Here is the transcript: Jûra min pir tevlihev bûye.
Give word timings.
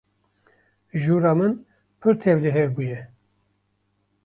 Jûra 1.01 1.33
min 1.37 1.53
pir 1.99 2.13
tevlihev 2.21 2.69
bûye. 2.75 3.01